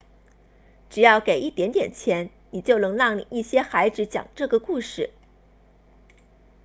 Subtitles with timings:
[0.89, 5.11] 只要给一点点钱你就能让一些孩子讲这个故事